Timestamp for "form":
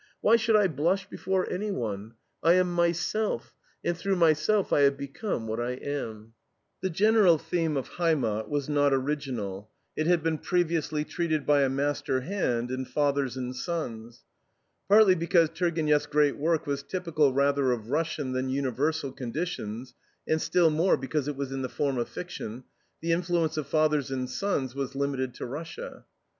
21.69-21.99